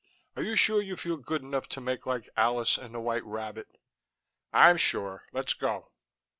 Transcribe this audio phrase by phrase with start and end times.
[0.35, 3.77] Are you sure you feel good enough to make like Alice and the White Rabbit?"
[4.51, 5.27] "I'm sure.
[5.31, 5.91] Let's go."